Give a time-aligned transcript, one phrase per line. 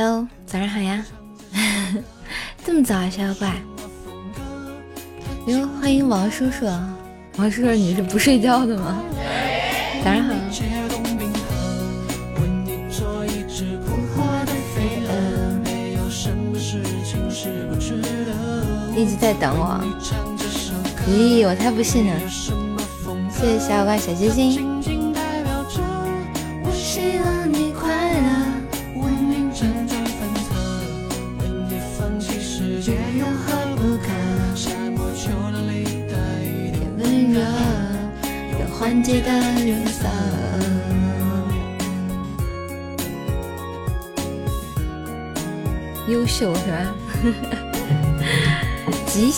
[0.00, 1.04] Hello，早上好呀！
[2.64, 3.52] 这么早啊，小妖怪？
[5.48, 6.66] 哟，欢迎王叔叔。
[7.36, 9.02] 王叔叔，你是不睡觉的吗？
[10.04, 10.32] 早上好。
[18.96, 19.80] 一直在等我。
[21.08, 22.12] 咦，我才不信呢！
[23.32, 24.77] 谢谢小伙伴小心心。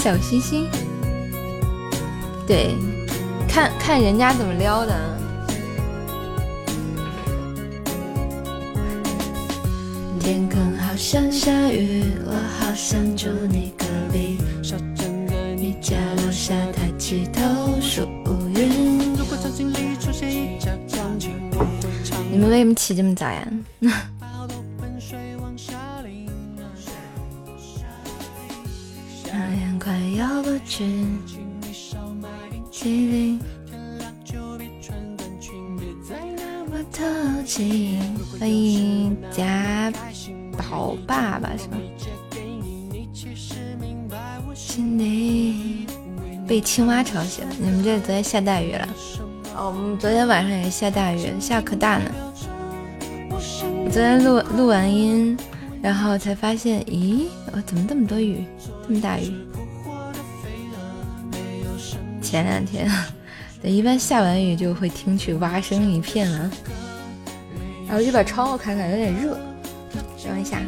[0.02, 0.66] 小星星，
[2.46, 2.74] 对，
[3.46, 4.98] 看看人家怎么撩的。
[10.18, 15.04] 天空好像下雨，我好想住你隔壁，守着
[15.54, 18.08] 你家楼下抬起头数
[18.54, 19.00] 云。
[22.32, 23.46] 你们为什么起这么早呀？
[29.82, 29.98] 欢
[38.52, 39.90] 迎贾
[40.58, 41.78] 宝爸爸是吗？
[46.46, 48.86] 被青蛙吵醒，你们这昨天下大雨了？
[49.56, 52.10] 哦，我们昨天晚上也下大雨，下可大呢。
[53.90, 55.36] 昨天录录完音，
[55.80, 58.44] 然后才发现，咦，我怎么这么多雨，
[58.86, 59.32] 这么大雨？
[62.30, 62.88] 前两天，
[63.60, 66.48] 对，一般下完雨就会听取蛙声一片了。
[67.88, 69.36] 然后就把窗户开开，有点热，
[70.24, 70.60] 等一下。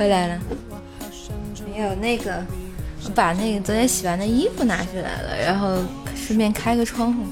[0.00, 0.40] 回来了，
[1.70, 2.42] 没有那个，
[3.04, 5.76] 我把那个昨天洗完的衣服拿出来了，然后
[6.16, 7.22] 顺便开个窗户。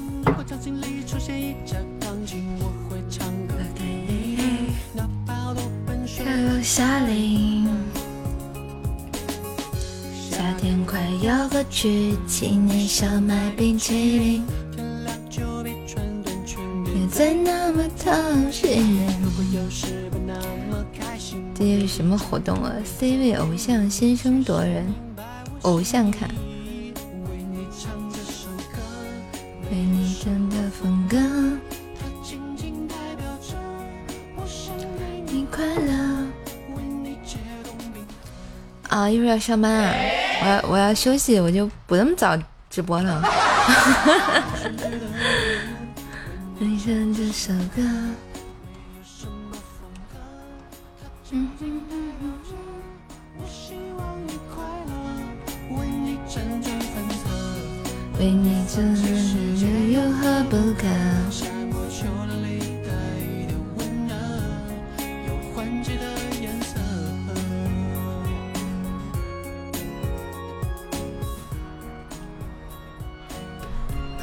[6.61, 6.99] 夏
[10.59, 14.45] 天快要过去，请你少买冰淇淋。
[16.85, 18.13] 别再那么操
[18.51, 18.99] 心。
[21.59, 24.85] 这是什么活动啊？C 位偶像先声夺人，
[25.63, 26.25] 偶像卡。
[29.69, 31.19] 为你唱的风歌，
[35.27, 36.25] 你快乐。
[38.87, 39.93] 啊，一会儿要上班啊，
[40.41, 42.37] 我要我要休息，我就不那么早
[42.69, 43.21] 直播了。
[46.57, 47.83] 你唱这首歌。
[58.19, 58.99] 为你做的
[59.93, 60.85] 有何不可？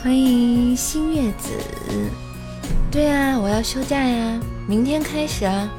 [0.02, 1.48] 欢迎新月子。
[2.90, 4.38] 对啊，我要休假呀，
[4.68, 5.70] 明天开始啊。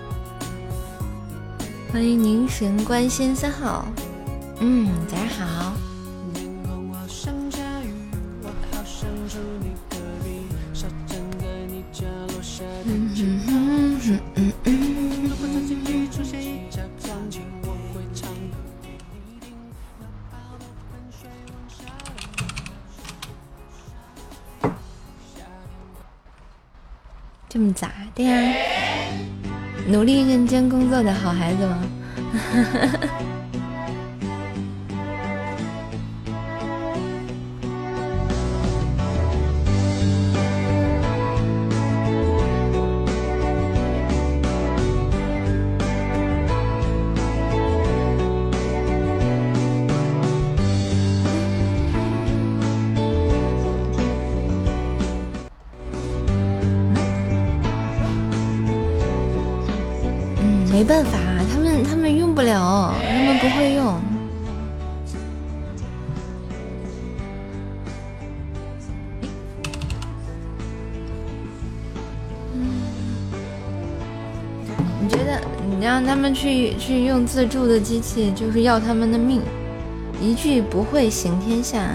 [1.93, 3.85] 欢迎凝神观仙三号，
[4.59, 5.73] 嗯，早上好。
[27.49, 28.53] 这么咋的呀？
[29.87, 31.81] 努力认真工作的好孩子吗？
[76.87, 79.41] 去用自助的机器，就是要他们的命？
[80.21, 81.85] 一句不会行天下。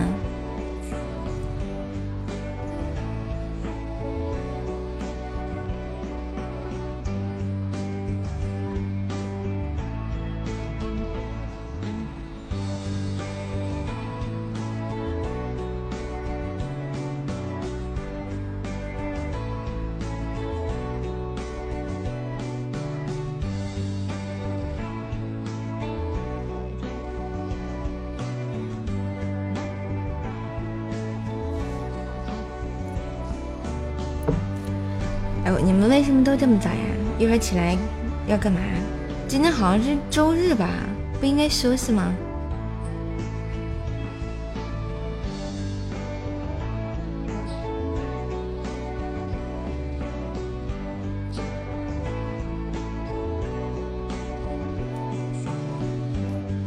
[37.52, 37.76] 起来
[38.26, 38.58] 要干嘛？
[39.28, 40.70] 今天好像是周日吧？
[41.20, 42.14] 不应该休息吗？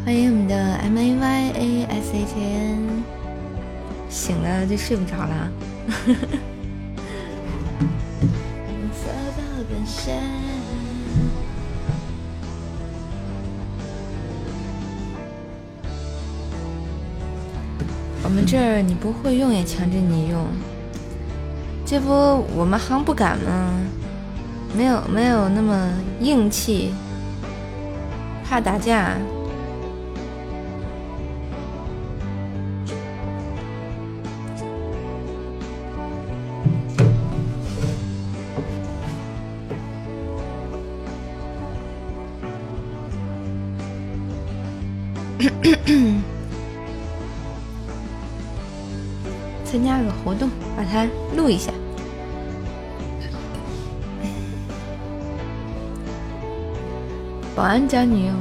[0.05, 3.03] 欢迎我们的 M A Y A S H N，
[4.07, 5.51] 醒了就睡不着了。
[18.45, 20.45] 这儿你不会用也强制你用，
[21.85, 22.09] 这不
[22.55, 23.71] 我们行不敢吗？
[24.77, 25.89] 没有没有那么
[26.19, 26.93] 硬气，
[28.47, 29.13] 怕打架。
[49.75, 51.05] 参加个活动，把它
[51.35, 51.69] 录一下。
[57.53, 58.33] 保安教你用，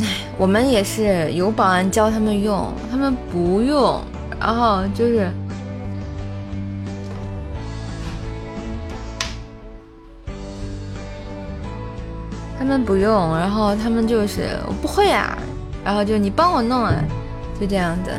[0.00, 0.06] 哎，
[0.36, 4.02] 我们也是有保安教他们用，他们不用，
[4.38, 5.30] 然后就是
[12.58, 15.38] 他们不用，然后他们就是我不会啊，
[15.82, 16.94] 然后就你帮我弄啊，
[17.58, 18.10] 就这样子。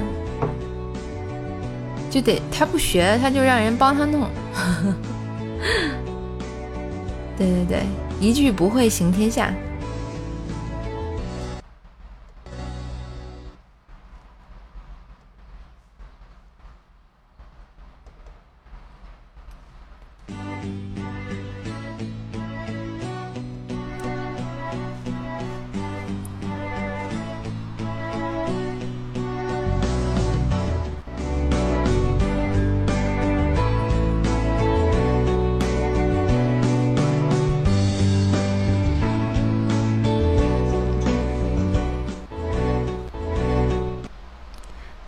[2.16, 4.30] 就得他不学，他就让人帮他弄。
[7.38, 7.84] 对对对，
[8.22, 9.54] 一句不会行天下。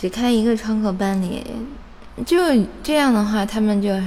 [0.09, 1.43] 开一个窗口办理，
[2.25, 2.37] 就
[2.83, 4.01] 这样的话，他们就是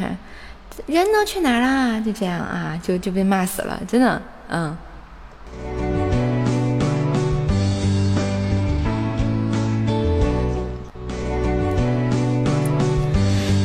[0.86, 2.00] 人都去哪儿啦？
[2.00, 4.76] 就这样啊，就就被骂死了，真的，嗯。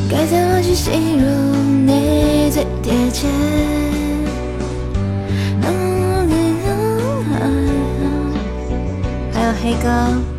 [0.09, 3.27] 该怎么去形容你最贴切？
[9.33, 10.34] 还有黑哥。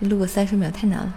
[0.00, 1.12] 录个三十秒太难了。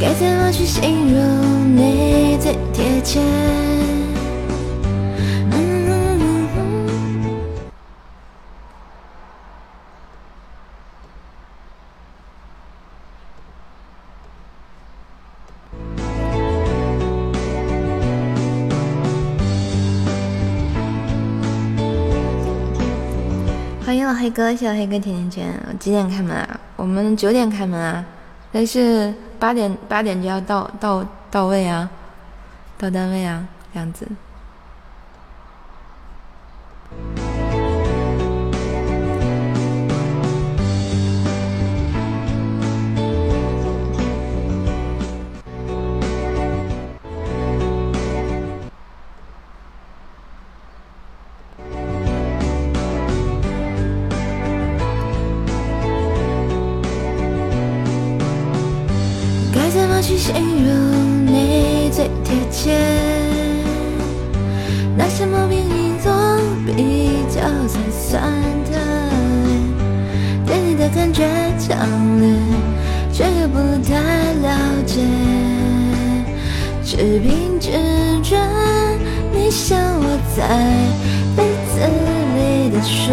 [0.00, 3.81] 该怎么去形容你最贴切？
[24.22, 25.52] 黑哥，谢谢黑哥甜甜圈。
[25.80, 26.60] 几点开门啊？
[26.76, 28.04] 我们九点开门啊，
[28.52, 31.90] 但是八点八点就要到到到位啊，
[32.78, 34.06] 到单位啊，这样子。
[60.02, 62.76] 去形容你最贴切
[64.96, 66.12] 拿什么跟你作
[66.66, 68.20] 比较才算
[68.64, 68.72] 特
[70.44, 71.22] 别对你的感觉
[71.56, 71.78] 强
[72.20, 72.28] 烈
[73.12, 73.94] 却又不太
[74.42, 75.02] 了解
[76.84, 77.70] 只凭直
[78.24, 78.36] 觉
[79.32, 80.04] 你像窝
[80.36, 80.48] 在
[81.36, 81.80] 被子
[82.34, 83.12] 里的舒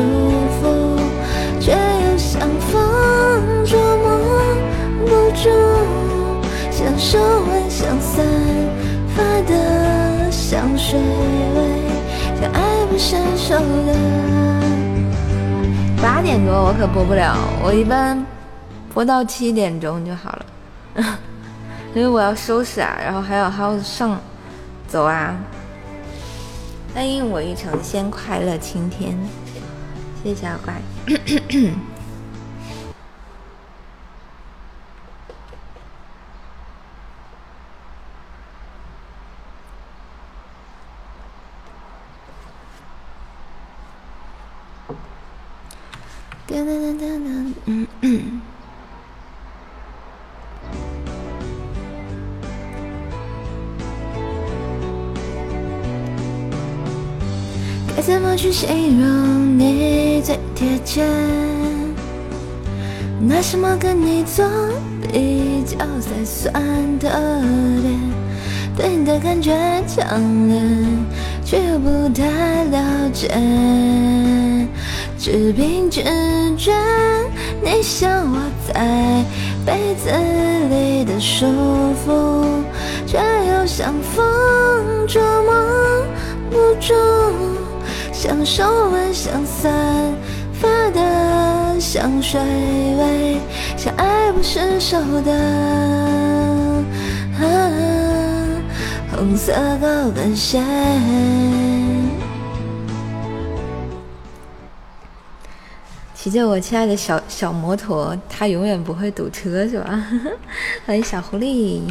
[0.59, 0.88] 服
[6.99, 8.25] 手腕上散
[9.15, 11.87] 发的香水味
[12.41, 13.95] 像爱不释手的。
[16.01, 18.25] 八点多我可播不了我一般
[18.93, 20.45] 播到七点钟就好了。
[21.95, 24.19] 因为我要收拾啊然后还有还要上
[24.85, 25.33] 走啊。
[26.93, 29.17] 欢迎我欲成仙快乐青天。
[30.21, 30.73] 谢谢小乖。
[31.07, 31.71] 咳咳咳
[63.51, 64.45] 什么跟你做
[65.11, 66.53] 比较才算
[66.99, 67.09] 特
[67.81, 67.89] 别？
[68.77, 69.51] 对你的感觉
[69.87, 70.61] 强烈，
[71.43, 73.27] 却又不太了解，
[75.17, 76.03] 只凭直
[76.59, 76.71] 觉，
[77.63, 79.25] 你像我在
[79.65, 80.11] 被子
[80.69, 81.47] 里的舒
[82.05, 82.45] 服，
[83.07, 86.05] 却又像风捉摸
[86.51, 86.93] 不住。
[88.11, 89.73] 像手腕像散
[90.59, 93.39] 发的香水味，
[93.77, 96.83] 像爱不释手的
[99.11, 100.61] 红色高跟鞋。
[106.13, 110.05] 骑着我亲爱的小小摩托，它永远不会堵车，是吧？
[110.85, 111.81] 欢迎小狐狸。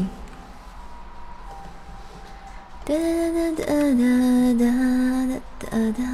[2.84, 4.04] 哒哒哒哒
[4.58, 4.64] 哒
[5.26, 6.04] 哒哒哒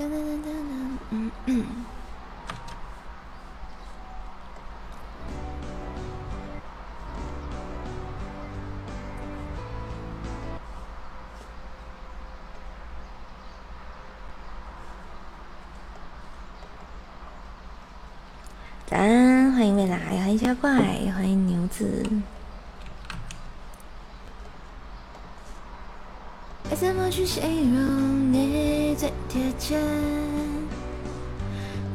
[0.00, 1.66] 哒，哒哒哒哒哒，嗯嗯。
[18.86, 20.72] 咱欢迎未来，欢迎小怪，
[21.14, 22.06] 欢迎牛子。
[26.70, 27.42] 该怎么去形
[27.74, 29.76] 容你最贴切？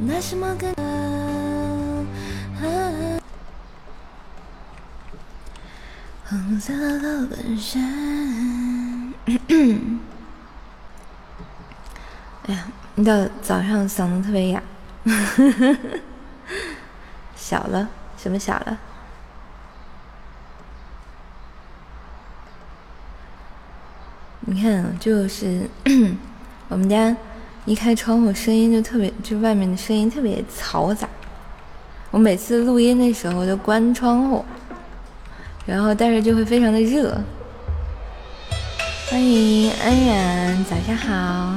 [0.06, 0.76] 拿什么跟？
[6.26, 7.80] 红色高跟鞋。
[12.44, 12.68] 哎呀，
[12.98, 14.62] 一到早上嗓子特别哑。
[17.38, 17.88] 小了？
[18.18, 18.78] 什么小了？
[24.48, 25.68] 你看，就是
[26.70, 27.16] 我们家
[27.66, 31.10] 一开窗户，声音就特别，就外面的声音特别嘈杂。
[32.12, 34.46] 我每次录音的时候都关窗户，
[35.66, 37.20] 然后但是就会非常的热。
[39.10, 41.56] 欢迎安然，早上好。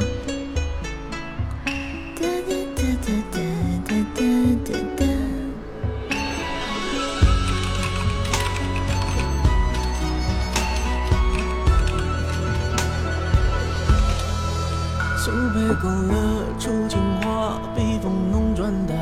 [15.81, 16.15] 勾勒
[16.59, 18.97] 出情话，笔锋浓转淡，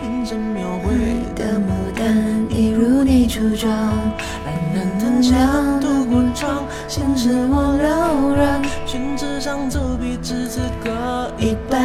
[0.00, 0.94] 平生描绘
[1.34, 3.28] 的牡丹，一如你。
[3.28, 3.68] 初衷。
[3.68, 5.36] 男人的角
[5.80, 6.48] 度过重，
[6.88, 11.78] 现实我柔软，裙子上走笔只字各一半。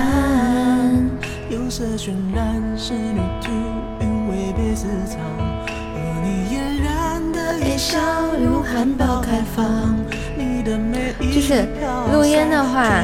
[1.50, 3.52] 釉色渲染仕女图，
[4.00, 5.20] 韵味被私藏，
[5.68, 8.00] 和你嫣然的一笑
[8.40, 10.03] 如含苞开放。
[10.64, 11.66] 就是
[12.12, 13.04] 录音的话，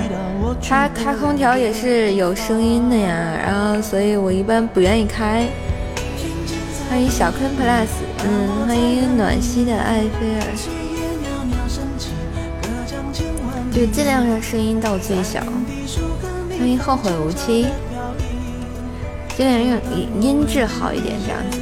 [0.61, 5.45] 它开空调也是有声音的呀，然后所以我一般不愿意开。
[6.89, 7.87] 欢迎小坤 plus，
[8.25, 10.41] 嗯，欢迎暖心的艾菲尔，
[13.71, 15.41] 就尽量让声音到最小。
[16.57, 17.67] 欢迎后会无期，
[19.35, 21.59] 尽量用音音质好一点，这样子。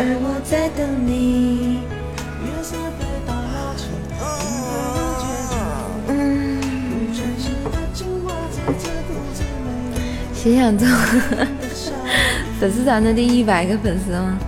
[0.00, 1.80] 而我在等你。
[10.34, 10.86] 谁想做
[12.60, 14.38] 粉丝团的第一百个粉丝吗？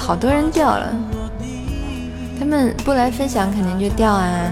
[0.00, 0.92] 好多人掉了，
[2.38, 4.50] 他们不来分享肯定就掉啊。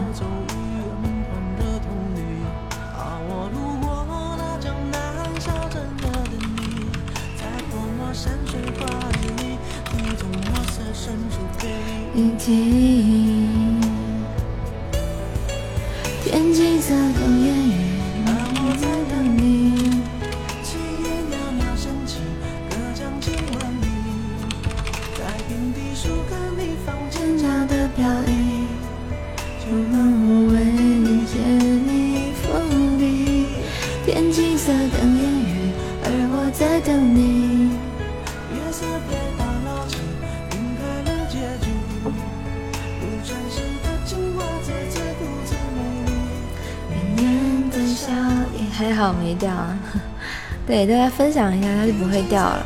[50.88, 52.64] 大家分享一下，它就不会掉了。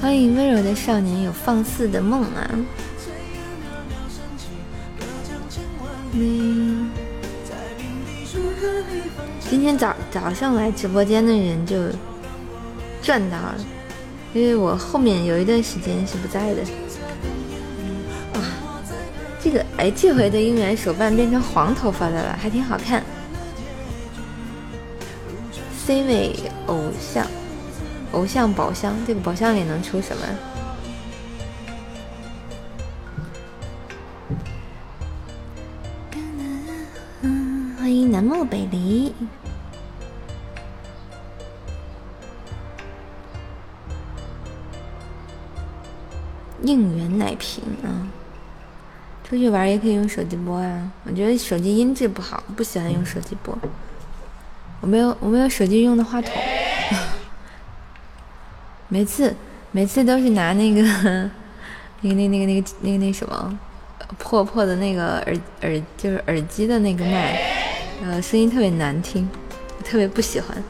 [0.00, 2.50] 欢迎温柔的少年有放肆的梦啊！
[9.50, 11.76] 今天早早上来直播间的人就
[13.02, 13.56] 赚到了，
[14.32, 16.62] 因为我后面有一段时间是不在的。
[18.36, 18.40] 哇，
[19.38, 23.04] 这个哎，这回的应援手办变成黄头发的了，还挺好看。
[25.84, 26.34] C 位
[26.66, 27.26] 偶像。
[28.20, 30.22] 偶像宝箱，这个宝箱里能出什么？
[37.78, 39.14] 欢迎南漠北离。
[46.62, 47.88] 应援奶瓶啊！
[49.24, 50.92] 出去玩也可以用手机播啊。
[51.04, 53.56] 我觉得手机音质不好，不喜欢用手机播。
[54.82, 56.30] 我没有，我没有手机用的话筒。
[58.90, 59.34] 每次
[59.70, 60.82] 每次都是拿那个
[62.02, 63.58] 那个那那个那个那个那什么
[64.18, 67.40] 破破的那个耳耳就是耳机的那个麦，
[68.02, 69.28] 呃，声音特别难听，
[69.84, 70.62] 特别不喜欢。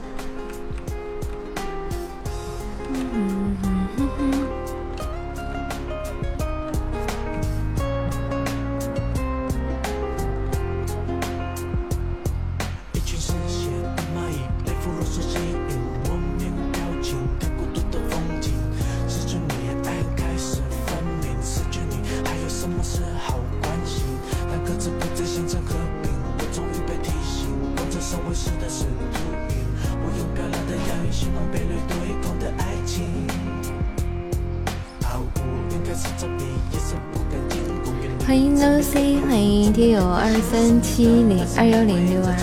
[40.43, 42.37] 三七零二幺零六二，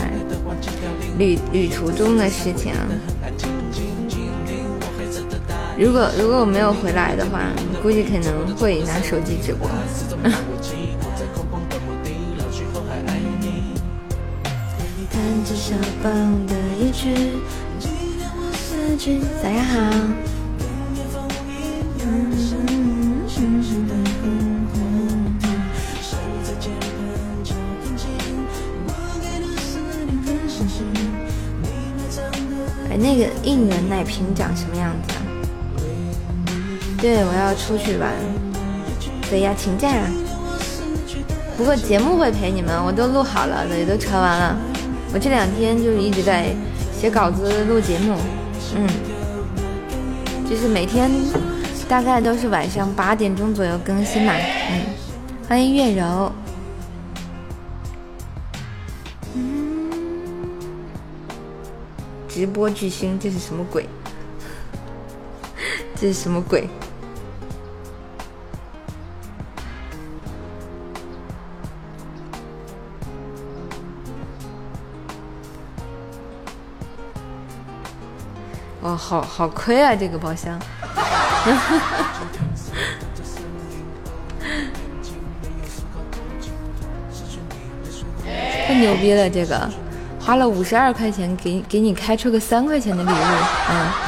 [1.20, 2.74] 旅旅途中的事情。
[5.78, 7.52] 如果如果我没有回来的话，
[7.84, 9.70] 估计可能会拿手机直播。
[19.44, 20.27] 早上好。
[34.18, 35.22] 应援奶瓶长什么样子啊？
[37.00, 38.12] 对，我要出去玩，
[39.30, 39.90] 对呀，请假。
[41.56, 44.58] 不过节目会陪你们，我都录好了，也都传完了。
[45.14, 46.54] 我这两天就是一直在
[47.00, 48.16] 写稿子、录节目，
[48.76, 48.88] 嗯，
[50.50, 51.10] 就是每天
[51.88, 54.82] 大概都是晚上八点钟左右更新嘛，嗯。
[55.48, 56.32] 欢迎月柔。
[62.28, 63.88] 直播巨星，这是什么鬼？
[66.00, 66.70] 这是什么鬼？
[78.82, 80.58] 哦，好好亏啊，这个包厢。
[88.68, 89.70] 太牛逼了，这个。
[90.22, 94.07] 花了五十二块钱给给你开出个三块钱的礼物，嗯。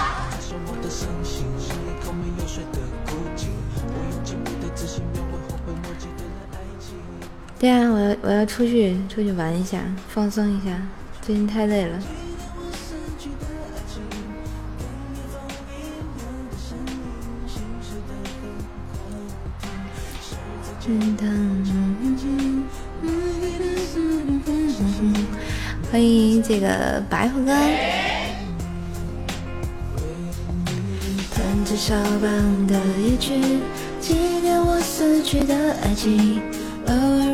[7.60, 10.82] 对啊，我要我要出去出去玩一下，放松一下，
[11.22, 12.00] 最近太累了。
[25.92, 27.52] 欢迎这个白虎哥。
[31.36, 33.34] 弹着肖邦的夜曲，
[34.00, 36.42] 纪念我死去的爱情，
[36.88, 37.29] 偶尔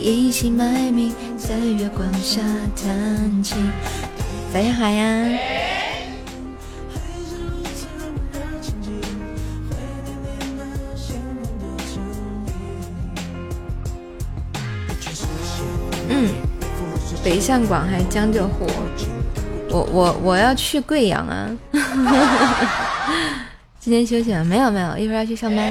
[0.00, 2.40] 隐姓埋名，在月光下
[2.74, 3.70] 弹琴。
[4.52, 5.38] 早上好呀。
[17.22, 18.66] 北上广还是江浙沪？
[19.68, 21.50] 我我我要去贵阳啊！
[23.78, 24.70] 今天休息了没有？
[24.70, 25.70] 没有，一会儿要去上班。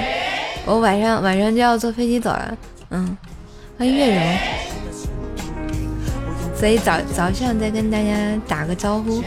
[0.66, 2.58] 我晚上晚上就要坐飞机走了。
[2.92, 3.18] 嗯，
[3.80, 4.22] 欢迎月柔。
[6.54, 9.24] 所以早早上再跟大家打个招呼。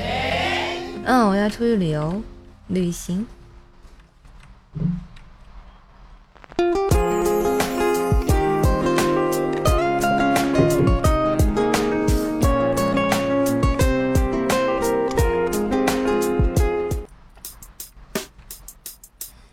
[1.07, 2.21] 嗯，我要出去旅游，
[2.67, 3.27] 旅行。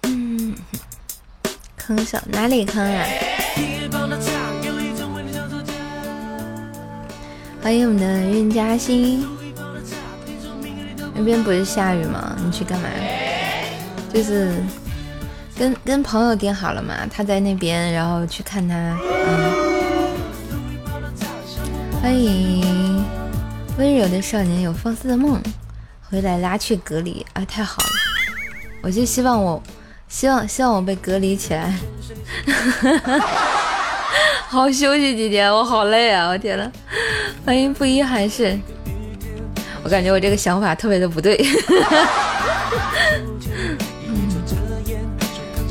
[0.04, 0.54] 嗯
[1.78, 3.06] 坑小哪里坑啊？
[7.70, 9.24] 欢迎我们的任嘉欣。
[11.14, 12.36] 那边不是下雨吗？
[12.44, 12.90] 你去干嘛？
[14.12, 14.56] 就是
[15.56, 18.76] 跟跟朋友定好了嘛，他在那边，然后去看他。
[19.06, 19.54] 嗯。
[22.02, 23.06] 欢迎
[23.78, 25.40] 温柔的少年有放肆的梦，
[26.10, 27.46] 回来拉去隔离啊！
[27.46, 27.90] 太好了，
[28.82, 29.62] 我就希望我。
[30.08, 31.72] 希望希望我被隔离起来，
[34.50, 36.30] 好休息几天，我好累啊！
[36.30, 36.72] 我天呐，
[37.46, 38.60] 欢迎不一还是，
[39.84, 41.36] 我感觉我这个想法特别的不对。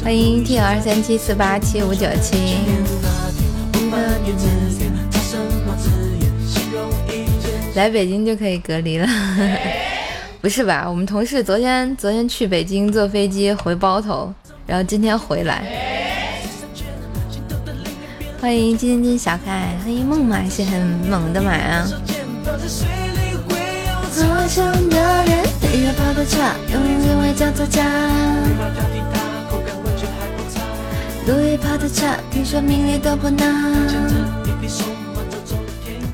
[0.02, 2.56] 欢迎 T 二三七四八七五九七，
[7.74, 9.06] 来北京就可以隔离了。
[10.40, 10.86] 不是吧？
[10.88, 14.32] 我们同事昨天昨天去北京坐飞机回包头，
[14.66, 15.97] 然后今天回来。
[18.40, 21.88] 欢迎金金小可爱，欢迎梦马是很猛的马啊！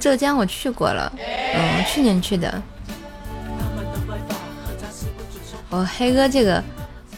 [0.00, 2.62] 浙江我去过了，嗯，去年去的。
[5.68, 6.64] 哦，黑哥，这个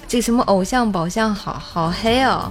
[0.09, 2.51] 这个什么偶像宝箱，好好黑哦！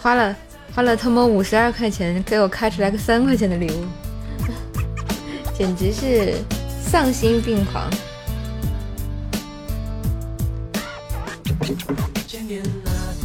[0.00, 0.34] 花了
[0.74, 3.84] 花了他妈五十二块钱给我开出来个三块钱的礼物，
[5.56, 6.34] 简直是
[6.84, 7.88] 丧心病狂。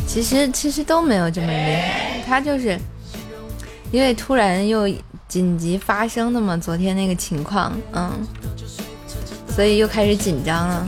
[0.05, 2.77] 其实其实都没有这么厉害，他就是
[3.91, 4.87] 因为突然又
[5.27, 8.11] 紧急发生的嘛，昨天那个情况，嗯，
[9.55, 10.87] 所以又开始紧张了。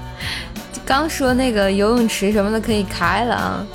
[0.91, 3.65] 刚说那个游泳池什么的可以开了啊，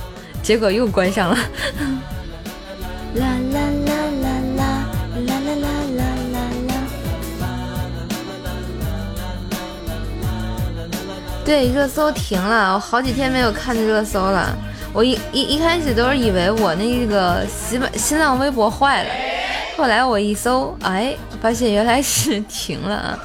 [0.42, 1.35] 结果又关上了。
[1.35, 4.66] 啦啦啦啦啦
[5.24, 6.05] 啦啦啦啦
[6.68, 6.74] 啦
[11.42, 14.55] 对，热搜停了，我好几天没有看热搜了。
[14.92, 19.11] 我一一一开始都是以为我那个新新浪微博坏了，
[19.79, 23.18] 后来我一搜，哎，发现原来是停了。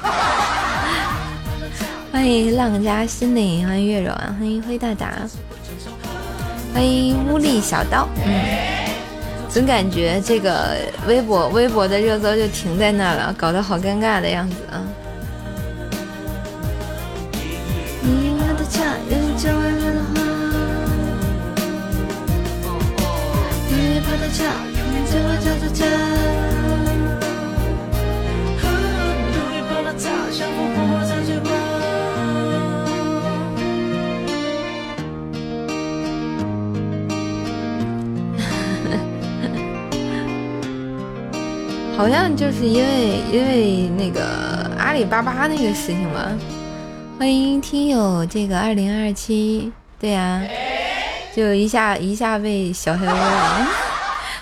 [2.22, 5.12] 欢迎浪家心灵，欢迎月柔，欢迎灰大大，
[6.72, 8.32] 欢迎乌力小刀，嗯。
[9.48, 10.76] 总感觉这个
[11.08, 14.86] 微博微博的热搜就停在那了，搞得好尴尬的样子啊！
[42.02, 46.32] 好像就是因为因为那个阿里巴巴那个事情吧。
[47.16, 50.42] 欢迎听友这个二零二七，对呀，
[51.32, 53.68] 就一下一下被小黑了。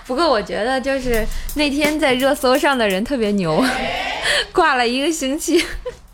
[0.07, 1.23] 不过我觉得就是
[1.55, 3.63] 那天在热搜上的人特别牛，
[4.53, 5.63] 挂了一个星期，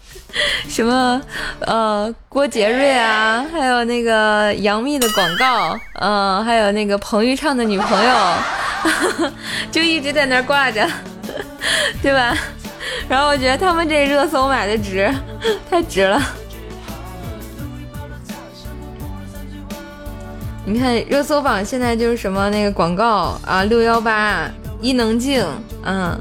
[0.68, 1.22] 什么
[1.60, 9.30] 呃郭杰瑞啊，还有那个杨幂的广告，嗯，还有那个彭昱畅的女朋友，
[9.70, 10.84] 就一直在那挂着。
[12.02, 12.36] 对吧？
[13.08, 15.12] 然后我觉得他们这热搜买的值，
[15.68, 16.22] 太值了。
[20.64, 24.50] 你看热搜榜现在就是什么那个广告啊，六幺八
[24.80, 25.44] 伊能静，
[25.84, 26.20] 嗯，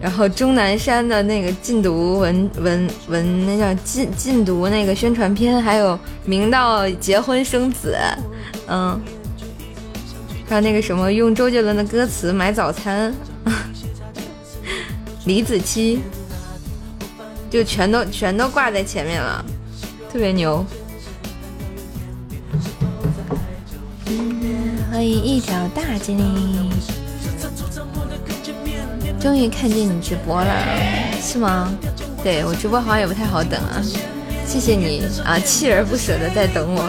[0.00, 7.96] 然后钟南山的那个禁毒文文文，那叫禁禁毒那个宣传片，还有明道结婚生子，
[8.66, 9.00] 嗯。
[10.54, 13.12] 还有那个什么，用周杰伦的歌词买早餐，
[15.24, 15.98] 李子柒，
[17.50, 19.44] 就全都全都挂在前面了，
[20.12, 20.64] 特别牛。
[24.92, 26.70] 欢迎一条大精灵，
[29.18, 30.54] 终于看见你直播了，
[31.20, 31.74] 是吗？
[32.22, 33.82] 对我直播好像也不太好等啊，
[34.46, 36.88] 谢谢你啊，锲而不舍的在等我。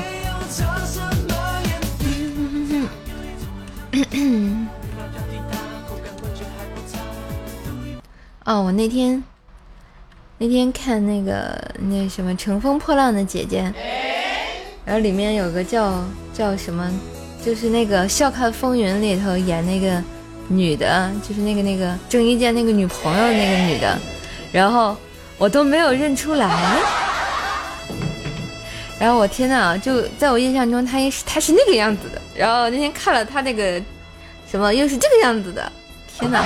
[8.45, 9.23] 哦，我那天
[10.37, 13.61] 那天看那个那什么《乘风破浪的姐姐》，
[14.85, 16.03] 然后里面有个叫
[16.33, 16.91] 叫什么，
[17.43, 20.03] 就是那个《笑看风云》里头演那个
[20.49, 23.97] 女的，就是那个那个郑伊健那个女朋友那个女的，
[24.51, 24.95] 然后
[25.37, 27.04] 我都没有认出来。
[28.99, 32.21] 然后我天呐，就在我印象中，他也是他是那个样子的。
[32.35, 33.81] 然后那天看了他那个
[34.49, 35.71] 什么，又是这个样子的，
[36.07, 36.43] 天呐！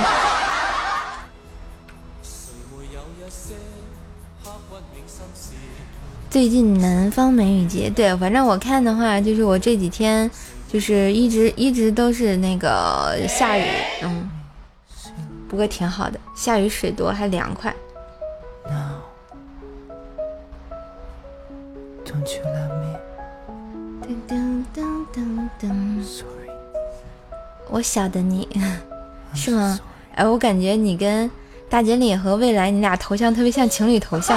[6.28, 10.30] 最近南方梅雨节，对，反正我看的话，就是我这几天
[10.72, 13.64] 就是一直一直都是那个下雨，
[14.02, 14.30] 嗯，
[15.48, 17.74] 不过挺好的，下雨水多还凉快。
[22.10, 22.24] 噔
[24.28, 24.82] 噔噔
[25.14, 25.72] 噔噔，
[27.68, 28.48] 我晓得你。
[29.32, 29.78] 是吗？
[30.16, 31.30] 哎，我感觉你跟
[31.68, 34.36] 大锦鲤和未来，你俩头像特别像情侣头像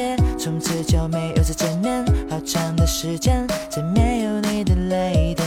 [0.00, 0.16] 哎。
[0.38, 5.46] 从此就没有再见面，好长的时间，再没有你的泪点。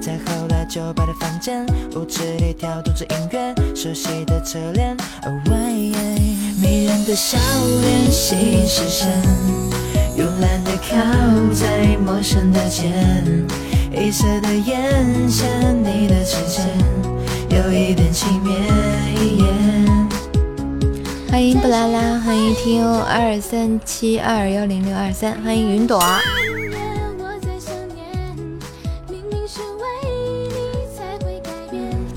[0.00, 4.96] 再后来酒吧的房间，舞池里跳动着音乐，熟悉的侧脸，
[6.60, 7.38] 迷人的笑
[7.80, 9.08] 脸吸引视线，
[10.16, 10.96] 慵懒的靠
[11.54, 12.92] 在陌生的肩，
[13.92, 15.48] 黑色的眼线，
[15.82, 16.66] 你的指尖
[17.48, 19.95] 有一点轻蔑。
[21.36, 26.00] 欢迎布拉拉，欢迎听二三七二幺零六二三，欢迎云朵。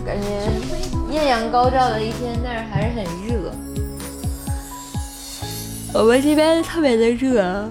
[0.05, 3.51] 感觉艳阳高照的一天，但是还是很热。
[5.93, 7.69] 我们这边特别的热。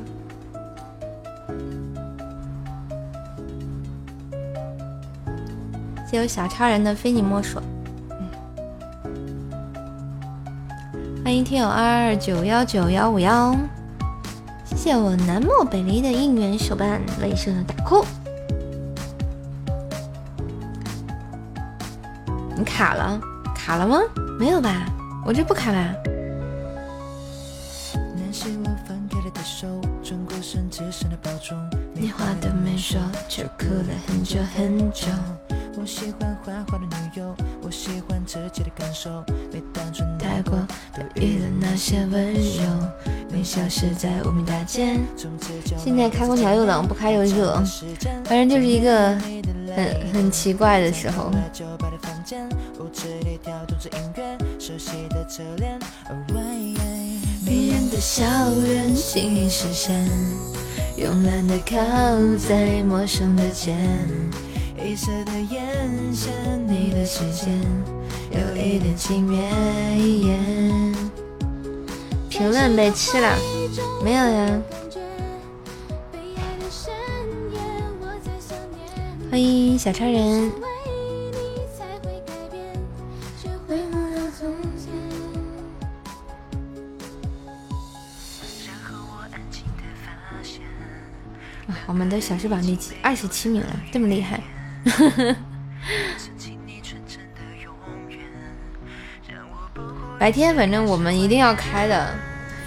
[6.11, 7.59] 谢谢小超人的非你莫属。
[11.29, 13.55] 欢迎听友二二九幺九幺五幺，
[14.65, 18.03] 谢谢我南漠北离的应援手办镭射的大哭。
[22.57, 23.21] 你卡了？
[23.55, 24.01] 卡了吗？
[24.41, 24.87] 没有吧？
[25.27, 25.95] 我这不卡吧？
[31.95, 35.09] 你话都没说，就哭了很久很久。
[35.81, 40.59] 我喜欢花花的女友，我喜欢自己的感受，没单纯太过
[40.93, 42.63] 多余的那些温柔。
[43.29, 44.97] 你消失在无名大街。
[45.77, 47.63] 现在开空调又冷，不开又热，
[48.25, 49.17] 反正就是一个
[49.77, 51.31] 很很奇怪的时候。
[57.47, 58.25] 迷人的笑
[58.67, 59.95] 人，心灵视线，
[60.97, 61.77] 慵懒的靠
[62.37, 63.79] 在陌生的肩。
[64.81, 66.33] 黑色的眼线，
[66.67, 67.61] 你的指尖
[68.31, 69.37] 有一点轻蔑
[69.97, 70.95] 眼。
[72.29, 73.37] 评论被吃了？
[74.05, 74.63] 没有呀。
[79.29, 80.53] 欢迎小超人。
[91.87, 92.95] 我们的小翅膀第几？
[93.03, 94.41] 二十七名了，这么厉害。
[100.19, 102.15] 白天反正我们一定要开的，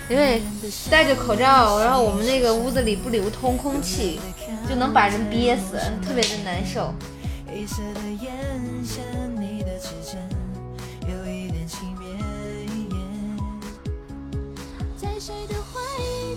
[0.10, 0.41] 因为
[0.89, 4.19] 戴着口罩，然后我们那个屋子里不流通空气，
[4.69, 6.93] 就能把人憋死，特别的难受。
[15.24, 15.80] 谁的怀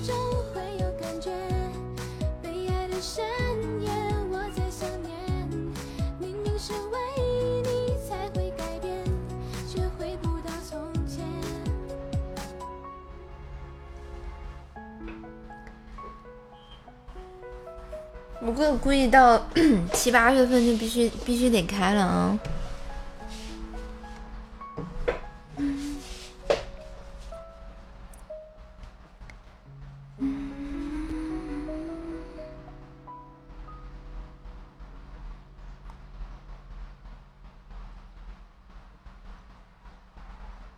[0.07, 0.15] 中
[0.53, 1.31] 会有感觉？
[2.43, 3.25] 被爱的深
[3.81, 3.84] 夜
[18.45, 19.43] 不过估计到
[19.95, 22.39] 七八月份就必须必须得开了啊！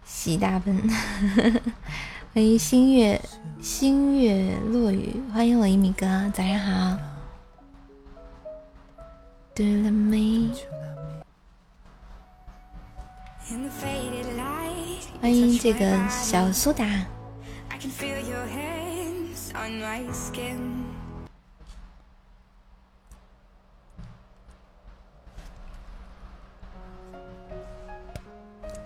[0.04, 0.88] 喜大奔，
[2.32, 3.20] 欢迎星月
[3.60, 7.15] 星月落雨，欢迎我一米哥，早上好。
[15.22, 16.84] 欢迎这个小苏打。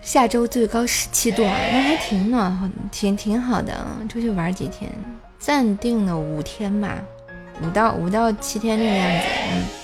[0.01, 3.85] 下周最高十七度，那还挺暖和，挺挺好的。
[4.07, 4.89] 出去玩几天，
[5.37, 6.97] 暂定了五天吧，
[7.61, 9.27] 五到五到七天这个样子。
[9.51, 9.80] 嗯。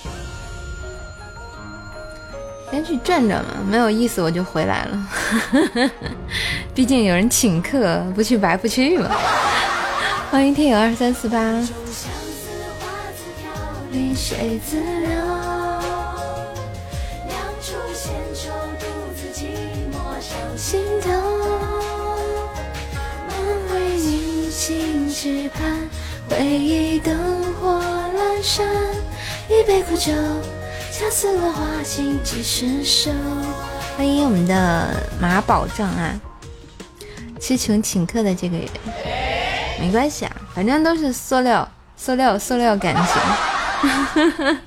[2.88, 5.90] 去转转嘛，没有意思我就回来了。
[6.74, 9.10] 毕竟有人请客，不去白不去嘛。
[10.32, 11.38] 欢迎听友二三四八。
[26.30, 27.82] 回忆灯火
[28.14, 28.66] 阑珊，
[29.48, 30.12] 一杯苦酒。
[30.98, 33.12] 恰似落花尽几时收。
[33.96, 36.20] 欢迎我们的马宝藏啊！
[37.38, 38.66] 痴情请客的这个人，
[39.78, 43.22] 没关系啊，反正都是塑料、塑料、塑料感情。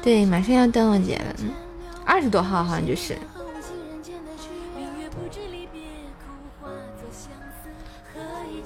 [0.00, 1.34] 对，马上要端午节了，
[2.04, 3.18] 二十多号好像就是。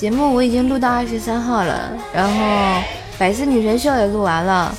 [0.00, 2.82] 节目我已经录到二十三号了，然后
[3.18, 4.74] 百思女神秀也录完了，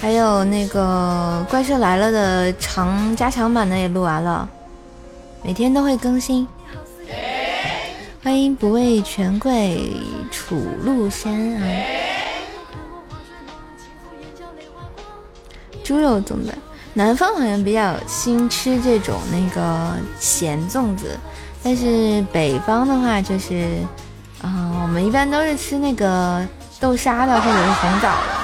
[0.00, 4.48] 还有那个怪兽来了的长加强版的也录完了，
[5.40, 6.48] 每天都会更新。
[8.24, 9.88] 欢迎不畏权贵
[10.32, 11.62] 楚路山啊！
[15.84, 16.52] 猪肉粽子，
[16.94, 21.16] 南方好像比较兴吃这种那个咸粽子，
[21.68, 23.84] 但是北方的话就是，
[24.40, 26.46] 啊，我们一般都是吃那个
[26.78, 28.36] 豆沙的或者是红枣的。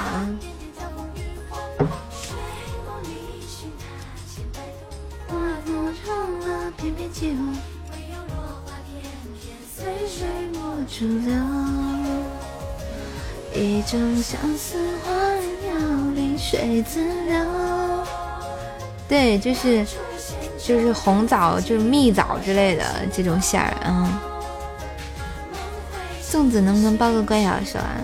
[10.89, 11.33] 主流，
[13.55, 15.12] 一种相思花
[15.62, 15.73] 鸟
[16.14, 17.45] 临水自流。
[19.09, 19.87] 对，就是
[20.65, 24.19] 就是红枣，就是蜜枣之类的这种馅儿，嗯。
[26.31, 28.01] 粽子能不能包个怪小兽啊？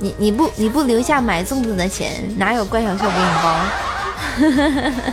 [0.00, 3.60] 你你不你不留下买粽子的钱，哪有怪小兽给你包？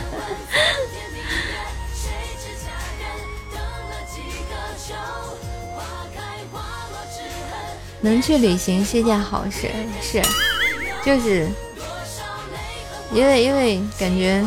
[8.00, 9.68] 能去旅行是件好事，
[10.00, 10.22] 是，
[11.04, 11.48] 就是，
[13.12, 14.44] 因为因为感觉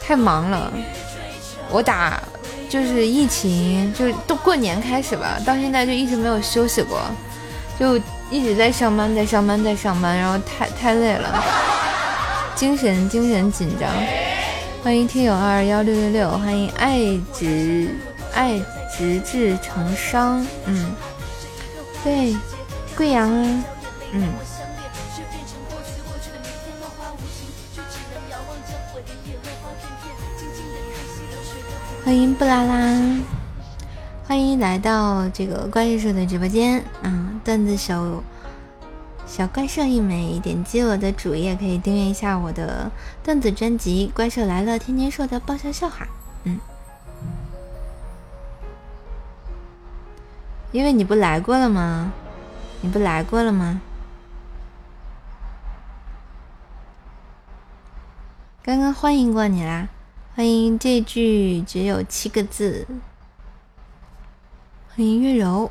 [0.00, 0.72] 太忙了，
[1.70, 2.22] 我打
[2.68, 7.00] 就是疫情，就是都过年开始吧，到现在就一直没有休息过，
[7.78, 7.96] 就
[8.30, 11.44] 一直在上班，在上班，在上班，然后太太累了，
[12.54, 13.88] 精神精神紧张。
[14.82, 16.98] 欢迎听友二幺六六六，欢迎爱
[17.32, 17.88] 直
[18.34, 18.60] 爱
[18.96, 20.94] 直至成伤，嗯，
[22.04, 22.34] 对。
[22.94, 23.64] 贵阳啊，
[24.12, 24.28] 嗯，
[32.12, 32.74] 欢迎布拉拉，
[34.28, 38.22] 欢迎来到这个怪兽的直播间，嗯，段子手
[39.26, 42.92] 小怪兽一枚，点击我的主页可以订阅一下我的
[43.24, 46.06] 段子专辑《怪兽来了》，天天说的爆笑笑话，
[46.44, 46.60] 嗯，
[50.70, 52.12] 因为你不来过了吗？
[52.82, 53.80] 你不来过了吗？
[58.62, 59.88] 刚刚欢迎过你啦！
[60.34, 62.86] 欢迎这句只有七个字。
[64.88, 65.70] 欢迎月柔。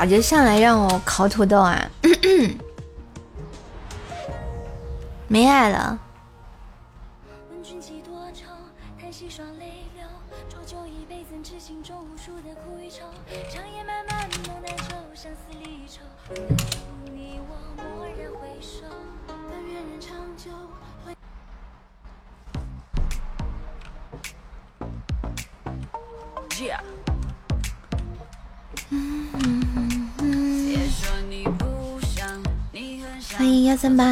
[0.00, 1.78] 咋就上来让我烤土豆啊？
[5.28, 5.98] 没爱了。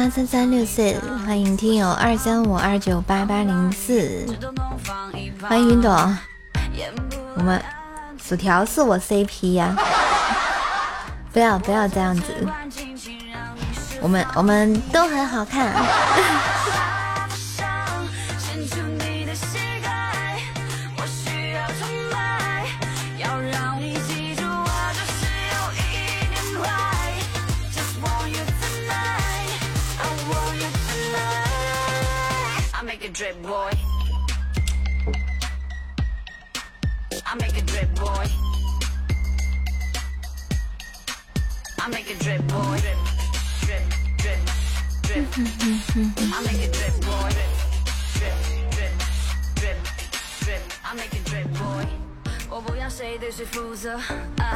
[0.09, 0.95] 三三六四，
[1.25, 4.25] 欢迎听友二三五二九八八零四，
[5.41, 5.91] 欢迎云朵，
[7.35, 7.61] 我们
[8.21, 9.75] 薯条是我 CP 呀，
[11.31, 12.23] 不要不要这样子，
[14.01, 15.73] 我们我们都很好看。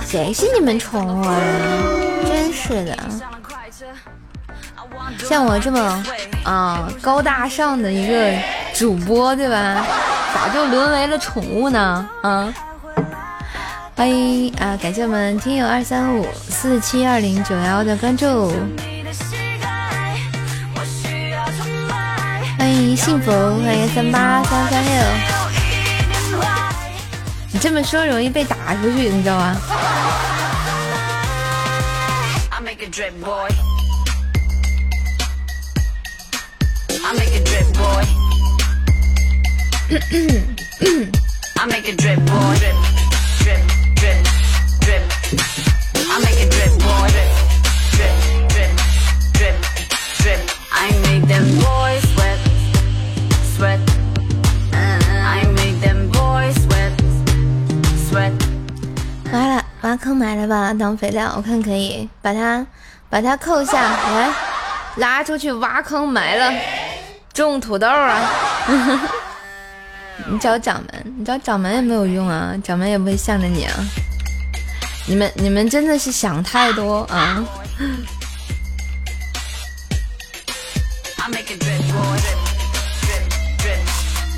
[0.06, 1.40] 谁是你们宠物啊？
[2.26, 2.98] 真是的。
[5.28, 6.04] 像我这么
[6.44, 8.32] 啊高大上的一个
[8.74, 9.86] 主播，对吧？
[10.34, 12.10] 咋就沦为了宠物呢？
[12.22, 12.54] 啊！
[13.96, 14.78] 欢迎啊！
[14.82, 18.52] 感谢我们听友二三五四七二零九幺的关注。
[22.96, 24.92] 幸福，欢迎三八三三六。
[27.52, 29.58] 你这么说容易被打出去，你知道吗？
[59.94, 62.66] 挖坑埋了吧，当肥料，我看可以把它
[63.12, 64.34] 把它扣下来，
[64.96, 66.52] 拉出去挖坑埋了，
[67.32, 68.20] 种土豆啊！
[70.26, 73.74] 你找掌门，你找掌门也没有用啊，掌门也不会向着你啊！
[75.06, 77.46] 你们你们真的是想太多啊！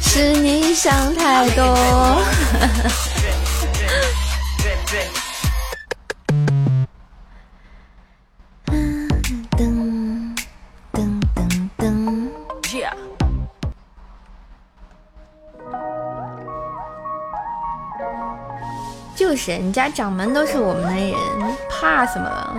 [0.01, 2.21] 是你想太多。
[8.65, 10.35] 噔
[10.91, 11.85] 噔噔噔。
[19.15, 21.15] 就是，你家掌门都是我们的人，
[21.69, 22.53] 怕什么了？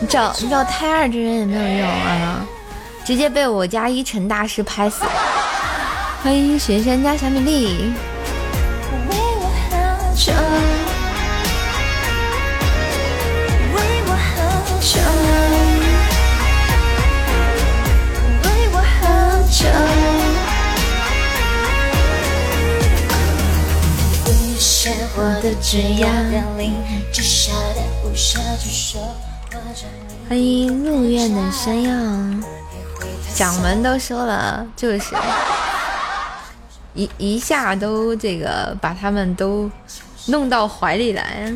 [0.00, 2.46] 你找你找胎二这人也没有用啊，
[3.04, 5.04] 直接被我家一尘大师拍死。
[6.22, 7.92] 欢迎雪山家小米粒。
[30.28, 31.90] 欢迎陆苑的山药，
[33.34, 35.14] 掌门都说了，就是
[36.94, 39.70] 一一下都这个把他们都
[40.26, 41.52] 弄到怀里来。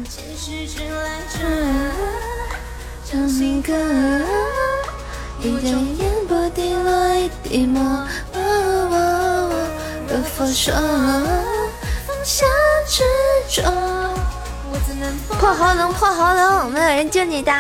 [15.39, 17.53] 破喉咙，破喉咙，没有人救你的。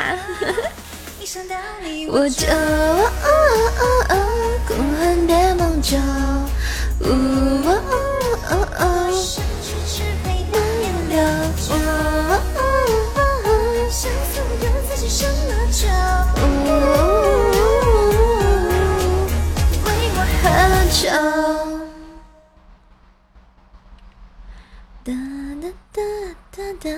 [26.87, 26.89] 一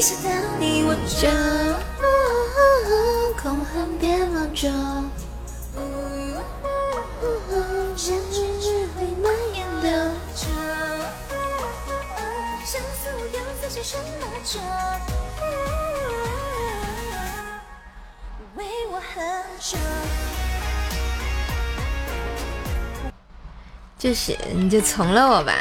[0.00, 1.28] 想到你我就
[3.42, 4.70] 空恨别梦中，
[7.94, 9.90] 相聚只会蔓延流
[10.34, 10.46] 长，
[12.64, 14.54] 相思又在谁身而终。
[23.98, 25.54] 就是，你就从了我吧，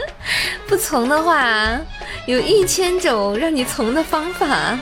[0.66, 1.78] 不从的话，
[2.26, 4.78] 有一千种让你从的方法。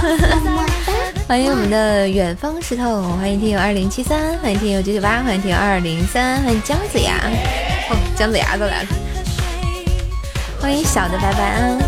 [1.28, 7.14] 欢迎我们的远方石头，欢迎听友二零七三，欢迎听友九九八，欢迎听友二零三，欢迎姜子牙，
[7.90, 8.88] 哦，姜子牙都来了，
[10.60, 11.78] 欢迎小的拜拜啊，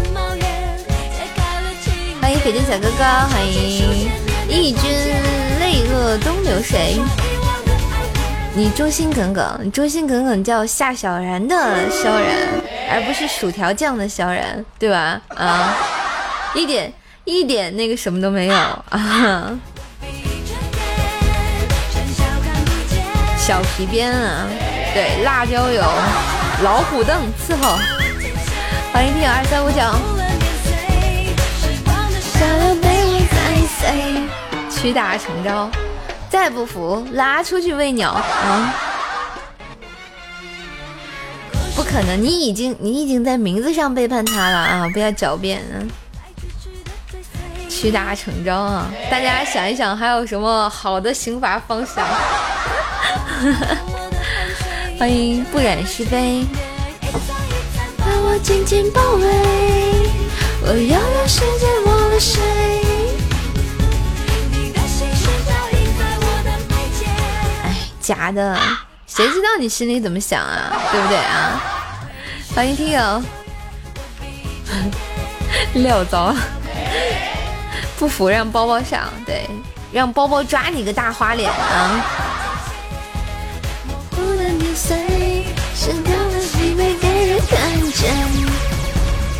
[2.20, 4.08] 欢迎北京小哥哥，欢迎。
[4.48, 4.90] 义君
[5.60, 6.98] 泪落东流水，
[8.52, 12.36] 你忠心耿耿，你忠心耿耿叫夏小然的萧然，
[12.90, 15.20] 而不是薯条酱的萧然，对吧？
[15.28, 15.74] 啊，
[16.54, 16.92] 一点
[17.24, 19.56] 一点那个什么都没有啊，
[23.38, 24.46] 小皮鞭啊，
[24.92, 25.82] 对，辣椒油，
[26.62, 27.78] 老虎凳伺候，
[28.92, 29.80] 欢迎听友二三五九。
[34.70, 35.70] 屈打成招，
[36.30, 38.72] 再不服拉出去喂鸟啊！
[41.74, 42.22] 不可能？
[42.22, 44.88] 你已经你已经在名字上背叛他了啊！
[44.92, 45.82] 不要狡辩啊！
[47.68, 48.86] 屈打成招啊！
[49.10, 51.94] 大家想一想，还有什么好的刑罚方式？
[54.98, 56.46] 欢迎不染是非。
[57.98, 59.26] 把我紧紧包围，
[60.62, 62.40] 我要让世界忘了谁。
[68.10, 68.58] 假的，
[69.06, 70.72] 谁知道你心里怎么想啊？
[70.90, 71.62] 对不对啊？
[72.56, 73.22] 欢迎听友，
[75.74, 76.34] 六糟，
[78.00, 79.48] 不服让包包上，对，
[79.92, 82.04] 让包包抓你个大花脸啊！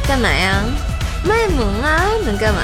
[0.06, 0.62] 干嘛呀？
[1.24, 2.04] 卖萌啊？
[2.24, 2.60] 能干嘛？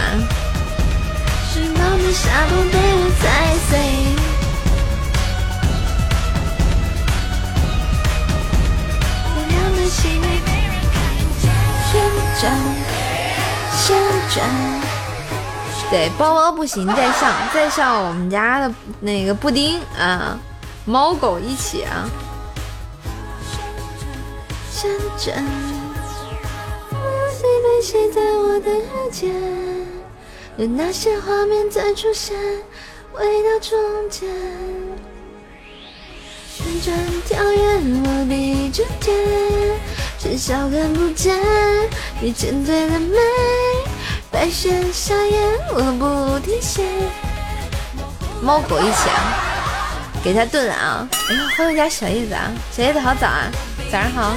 [15.89, 20.39] 对，包包不行，再上，再上我们家的那个布丁啊，
[20.85, 22.11] 猫狗一起啊。
[27.63, 29.33] 被写在我的日记，
[30.57, 32.37] 有那些画面在出现，
[33.13, 34.29] 回到中间。
[36.81, 36.95] 转
[37.27, 37.59] 跳跃，
[38.05, 39.79] 我闭着眼，
[40.19, 41.37] 至少看不见
[42.21, 43.17] 你沉醉的美。
[44.31, 45.39] 白雪夏夜，
[45.75, 46.83] 我不停歇。
[48.43, 51.09] 猫狗一起啊，给他炖啊！
[51.31, 53.51] 哎呀，欢迎家小叶子啊，小叶子好早啊，
[53.91, 54.35] 早上好。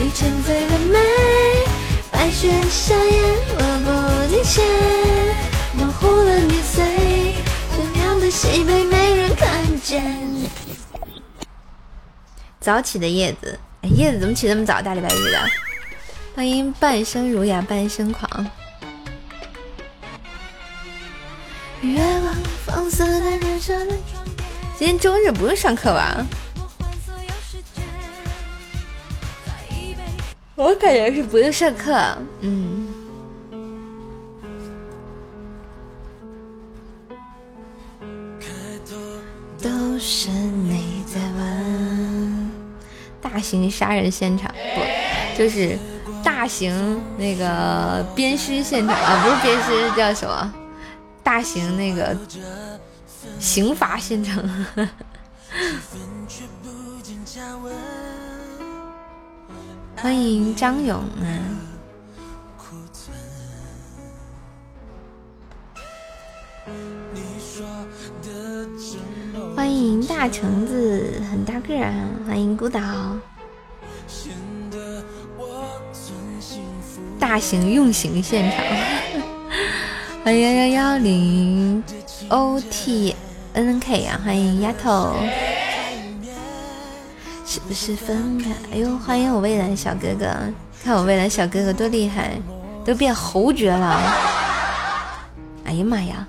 [0.00, 0.98] 你沉醉的美，
[2.10, 3.20] 白雪夏夜，
[3.56, 3.88] 我不
[4.32, 4.62] 停歇，
[5.72, 6.84] 模糊了年岁，
[8.84, 10.04] 没人看见。
[12.60, 14.82] 早起的叶子，哎，叶子怎么起那么早？
[14.82, 15.50] 大礼拜日的，
[16.34, 18.46] 欢迎半生儒雅半生狂。
[21.80, 22.34] 月光
[22.66, 23.94] 放肆的燃烧了
[24.76, 26.26] 今天周日不用上课吧？
[30.54, 32.87] 我感觉是不用上课，嗯。
[39.98, 42.50] 是你在问。
[43.20, 44.80] 大型杀人现场不，
[45.36, 45.76] 就是
[46.22, 50.54] 大型那个鞭尸现场啊，不是鞭尸，叫什么？
[51.22, 52.16] 大型那个
[53.38, 54.42] 刑罚现场。
[59.96, 61.26] 欢迎张勇啊！
[69.88, 71.90] 迎大橙子，很大个啊！
[72.26, 72.80] 欢迎孤岛，
[77.18, 78.62] 大型用刑现场。
[80.22, 81.82] 欢迎幺幺幺零
[82.28, 83.16] O T
[83.54, 84.20] N K 啊！
[84.22, 85.16] 欢迎丫头。
[87.46, 88.50] 是不是分开？
[88.72, 90.26] 哎呦，欢迎我未来小哥哥！
[90.84, 92.32] 看我未来小哥哥多厉害，
[92.84, 94.02] 都变侯爵了！
[95.64, 96.28] 哎呀妈呀！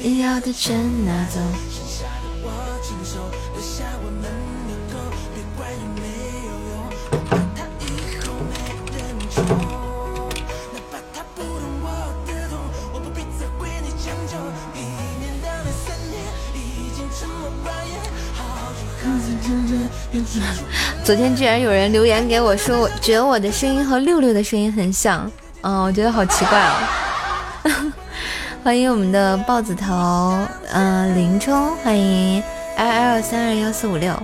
[0.00, 1.40] 你要的全拿走。
[21.04, 25.30] 昨天居然有人留言给我说，我觉得我的声音和六六的声音很像，
[25.62, 27.92] 嗯，我觉得好奇怪哦。
[28.64, 30.36] 欢迎我们的豹子头，
[30.72, 32.42] 嗯，林冲，欢迎
[32.76, 34.14] L L 三二幺四五六，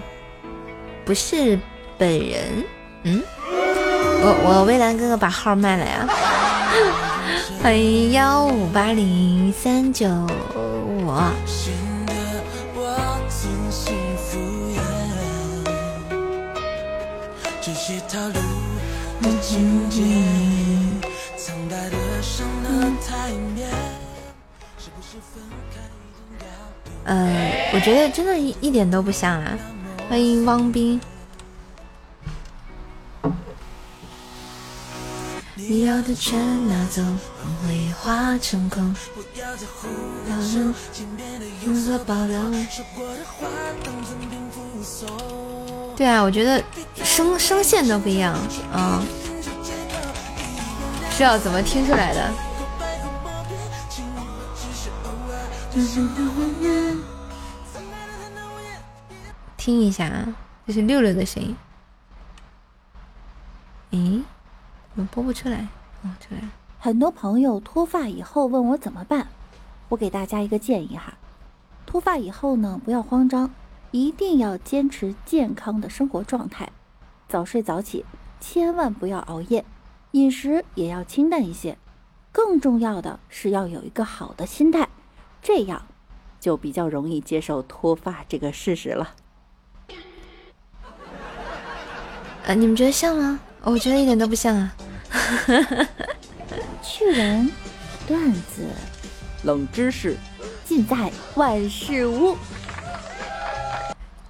[1.04, 1.58] 不是
[1.96, 2.64] 本人，
[3.04, 6.06] 嗯，我我蔚蓝哥哥把号卖了呀。
[7.62, 11.10] 欢迎幺五八零三九五。
[27.04, 29.58] 呃，我觉得真的一一点都不像啊！
[30.08, 31.00] 欢迎汪斌。
[35.54, 37.02] 你要的全拿走，
[37.62, 38.94] 回忆化成空。
[45.96, 46.62] 对啊，我觉得
[47.04, 48.36] 声声线都不一样，
[48.74, 49.02] 嗯，
[51.10, 52.32] 是要怎么听出来的？
[59.56, 61.56] 听一下啊，这是六六的声音。
[63.90, 64.22] 咦？
[64.94, 65.66] 怎么播不出来？
[66.04, 66.48] 哦，出来了。
[66.78, 69.26] 很多朋友脱发以后问我怎么办，
[69.88, 71.14] 我给大家一个建议哈，
[71.84, 73.50] 脱发以后呢，不要慌张，
[73.90, 76.70] 一定要坚持健康的生活状态，
[77.28, 78.04] 早睡早起，
[78.38, 79.64] 千万不要熬夜，
[80.12, 81.76] 饮食也要清淡一些，
[82.30, 84.88] 更重要的是要有一个好的心态，
[85.44, 85.86] 这样
[86.40, 89.14] 就比较容易接受脱发这个事实了。
[92.46, 93.38] 呃，你们觉得像吗？
[93.62, 94.74] 我觉得一点都不像啊。
[96.82, 97.50] 趣闻、
[98.06, 98.66] 段子、
[99.42, 100.16] 冷知识，
[100.64, 102.36] 尽在万事屋。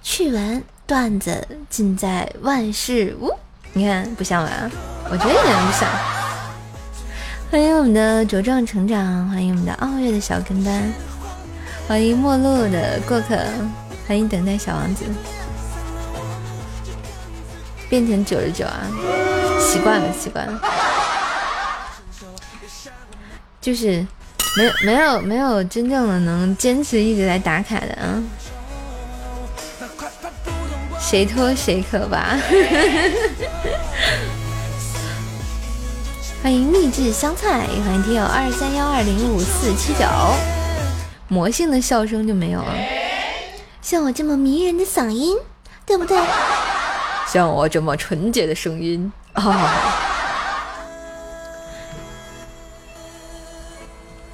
[0.01, 3.33] 趣闻、段子，尽在万事屋。
[3.73, 4.69] 你看不像吧？
[5.09, 6.24] 我觉得一点都不像。
[7.51, 10.91] 欢迎我们的茁壮成长，欢迎我们的傲月的小跟班，
[11.87, 13.37] 欢迎陌路的过客，
[14.07, 15.05] 欢迎等待小王子。
[17.87, 18.81] 变成九十九啊，
[19.59, 20.59] 习惯了，习惯了。
[23.61, 24.05] 就是
[24.57, 28.21] 没有没有没有真正的能坚持一直来打卡的啊，
[30.99, 32.37] 谁拖谁可吧。
[36.45, 40.05] 欢迎秘制香菜，欢迎听友二三幺二零五四七九。
[41.27, 42.71] 魔性的笑声就没有了，
[43.81, 45.35] 像我这么迷人的嗓音，
[45.87, 46.15] 对不对？
[47.27, 49.73] 像我这么纯洁的声音啊。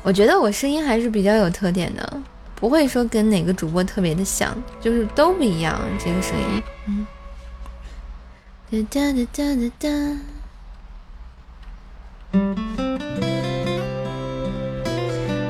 [0.04, 2.22] 我觉得我声音还是比较有特点的，
[2.56, 6.64] 不会说跟哪个主播特别的像，就是都不一样这个声音。
[6.88, 7.08] 嗯。
[8.70, 10.18] 哒哒哒哒哒。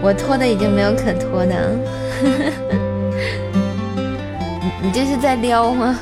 [0.03, 1.77] 我拖的已经没有可拖的。
[4.61, 5.97] 你你这是在撩吗？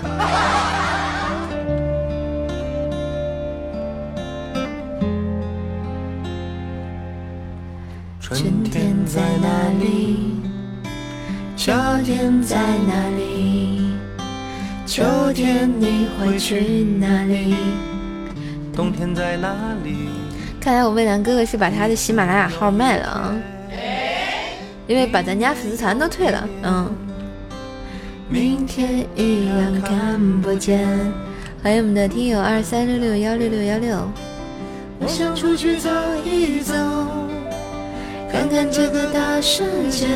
[8.21, 9.47] 春天在哪
[9.79, 10.41] 里？
[11.57, 12.55] 夏天在
[12.87, 13.91] 哪里？
[14.85, 15.03] 秋
[15.33, 17.55] 天你会去哪里？
[18.75, 19.49] 冬天在哪
[19.83, 20.18] 里？
[20.61, 23.35] 看来我蔚蓝哥哥是把他的喜马拉雅号卖了啊，
[24.87, 26.47] 因为把咱家粉丝团都退了。
[26.63, 26.95] 嗯。
[28.27, 30.87] 明天依然看不见。
[31.63, 33.97] 欢迎我们的听友二三六六幺六六幺六。
[34.99, 35.89] 我想出去走
[36.23, 36.73] 一走。
[38.31, 40.07] 看看这个大世界，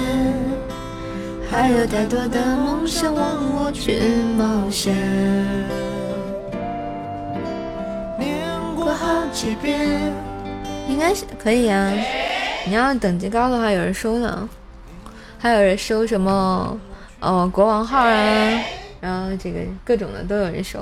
[1.49, 3.23] 还有太多的梦想忘
[3.55, 3.99] 我去
[4.37, 4.93] 冒险。
[8.19, 8.37] 念
[8.75, 10.13] 过好几遍，
[10.87, 11.91] 应该是可以啊。
[12.65, 14.47] 你要等级高的话，有人收呢，
[15.37, 16.79] 还有人收什么
[17.19, 18.61] 哦国王号啊，
[19.01, 20.81] 然后这个各种的都有人收。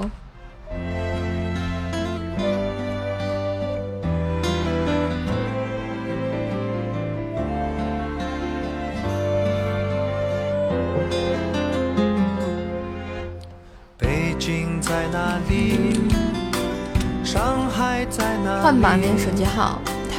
[18.62, 19.82] 换绑定手机号，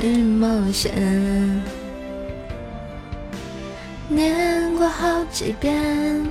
[0.00, 0.92] 去冒险。
[4.08, 6.24] 念过好几遍。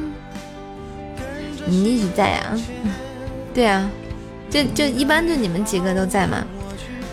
[1.65, 2.59] 你一直在啊？
[3.53, 3.89] 对啊，
[4.49, 6.45] 就就一般就你们几个都在嘛。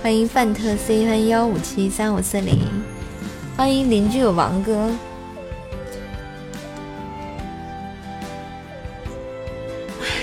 [0.02, 2.60] 欢迎范特 C，欢迎幺五七三五四零，
[3.56, 4.90] 欢迎邻居有王哥。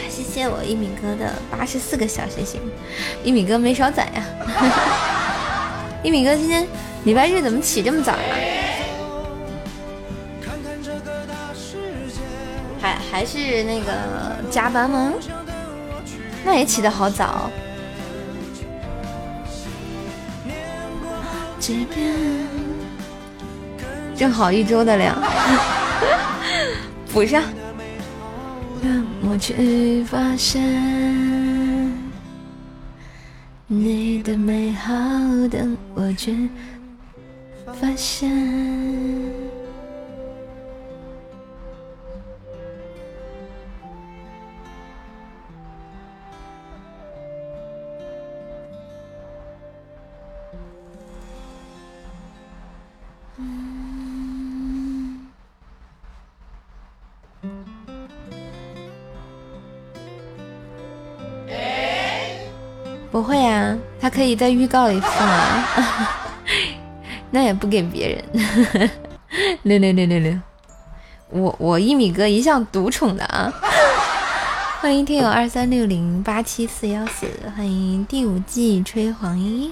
[0.09, 2.61] 谢我一米哥的八十四个小星星，
[3.23, 4.23] 一米哥没少攒呀！
[6.03, 6.65] 一米哥今天
[7.03, 8.19] 礼拜日怎么起这么早呀？
[12.79, 13.91] 还还是那个
[14.49, 15.13] 加班吗？
[16.45, 17.49] 那也起得好早。
[24.15, 25.15] 正好一周的量，
[27.11, 27.43] 补上。
[28.81, 30.63] 让我去发现
[33.69, 34.93] 你的美好，
[35.51, 36.49] 等我去
[37.65, 39.56] 发现。
[63.11, 65.63] 不会啊，他可以在预告里放，
[67.31, 68.89] 那也不给别人。
[69.63, 70.39] 六六六六六，
[71.29, 73.51] 我我一米哥一向独宠的啊！
[74.79, 79.71] 欢迎听友二三六零八七四幺四，欢迎第五季吹黄莺。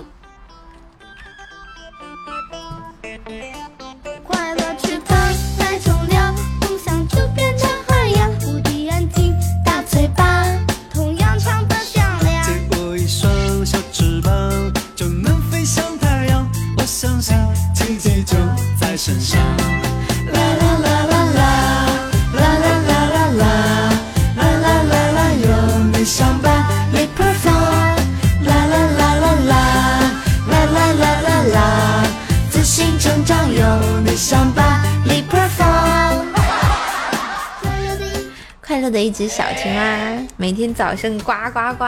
[39.16, 41.86] 只小青蛙，每天早上呱呱呱。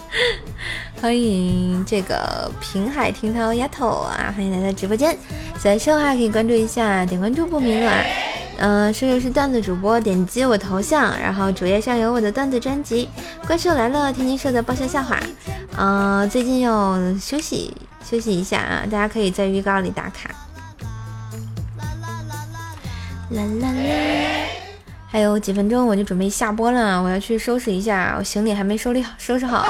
[1.00, 5.16] 欢迎这个平海听涛丫头啊，欢迎来到直播间。
[5.58, 8.04] 喜欢秀的话可以关注一下，点关注不迷路啊。
[8.58, 13.08] 嗯，射手是段子主播，点击我头像，然后主页上有我的段子专辑。
[13.46, 15.18] 怪兽来了，天津社的爆笑笑话。
[15.78, 17.74] 嗯，最近要休息
[18.04, 20.28] 休息一下啊，大家可以在预告里打卡。
[23.30, 24.67] 啦啦啦。
[25.10, 29.66] 还有几分钟我就准备下播了，我要去收拾一下，我行李还没收理好，收拾好，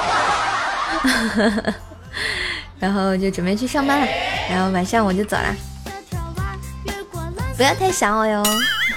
[2.77, 4.07] 然后就准备去上班了，
[4.49, 5.55] 然后晚上我就走了，
[7.55, 8.43] 不要太想我哟。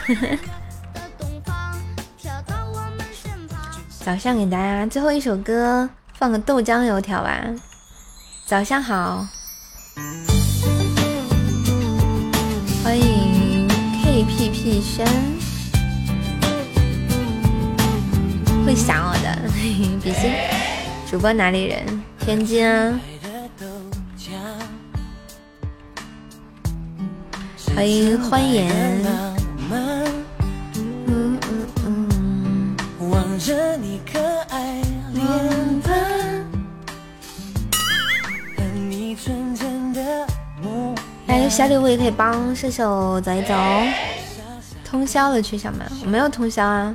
[4.04, 5.88] 早上给大家最后一首歌，
[6.18, 7.40] 放个豆浆油条吧。
[8.46, 9.24] 早上好，
[12.82, 13.68] 欢迎
[14.04, 15.06] KPP 轩。
[18.72, 19.38] 会想我的，
[20.02, 20.32] 比心
[21.06, 22.02] 主播哪里人？
[22.18, 22.98] 天津啊！
[27.76, 28.72] 欢迎欢颜。
[41.26, 43.54] 哎，小礼物也可以帮射手走一走。
[44.82, 46.94] 通宵了去上班，我没有通宵啊。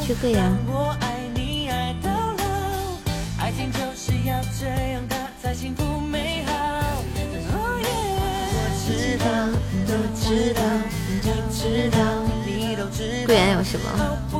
[0.00, 0.56] 去贵阳。
[13.26, 13.86] 贵阳有什么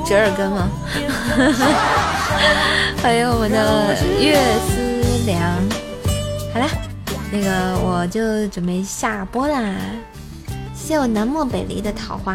[0.07, 0.69] 折耳根吗？
[3.03, 5.39] 欢迎我们的月思良。
[6.55, 6.67] 好啦，
[7.31, 9.75] 那个我就准备下播啦。
[10.75, 12.35] 谢谢我南漠北离的桃花。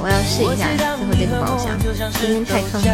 [0.00, 1.76] 我要试一下最后这个宝箱，
[2.20, 2.80] 今天太坑。
[2.80, 2.86] 这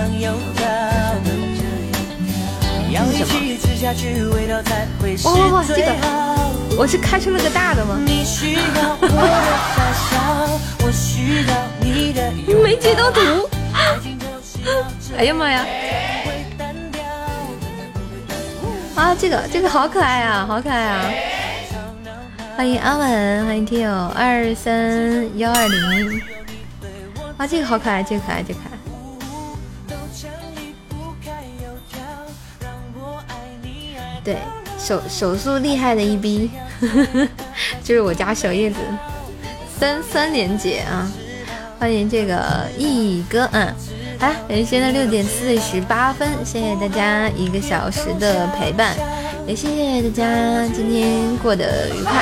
[3.12, 5.24] 是什么？
[5.24, 5.64] 哇哇哇！
[5.66, 5.90] 这个
[6.78, 7.98] 我是开出了个大的吗？
[12.62, 13.20] 没截到图。
[15.16, 15.66] 哎呀妈呀！
[18.94, 21.04] 啊，这个这个好可爱啊，好可爱啊！
[22.56, 26.33] 欢迎阿文，欢迎听友二三幺二零。
[27.36, 28.78] 啊，这个好可爱，这个可爱，这个可爱。
[34.22, 34.38] 对，
[34.78, 36.50] 手手速厉害的一逼，
[37.84, 38.78] 就是我家小叶子，
[39.78, 41.10] 三三连姐啊！
[41.78, 43.74] 欢迎这个一哥，嗯。
[44.18, 44.32] 好，
[44.64, 48.96] 现在六点四十八分，谢谢大家一个小时的陪伴，
[49.46, 52.12] 也谢谢大家今天过得愉快，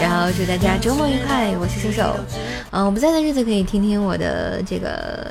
[0.00, 1.54] 然后祝大家周末愉快。
[1.60, 2.16] 我是瘦瘦，
[2.72, 5.30] 嗯，我不在的日子可以听听我的这个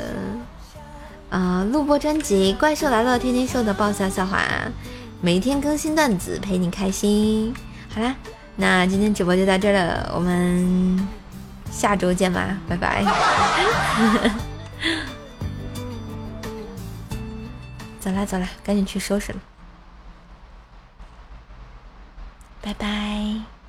[1.31, 4.45] 啊录播专辑《怪兽来了》，天天秀的爆笑笑话，
[5.21, 7.51] 每天更新段子陪你开心。
[7.89, 8.15] 好啦，
[8.55, 11.09] 那今天直播就到这了，我们
[11.71, 13.03] 下周见吧，拜拜。
[17.99, 19.39] 走啦走啦，赶紧去收拾了，
[22.61, 23.60] 拜拜。